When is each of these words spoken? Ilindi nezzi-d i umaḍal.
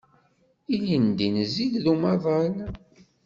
Ilindi 0.73 1.25
nezzi-d 1.35 1.73
i 1.89 1.91
umaḍal. 1.93 2.55